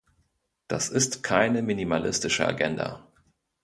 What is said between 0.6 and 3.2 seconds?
Das ist keine minimalistische Agenda.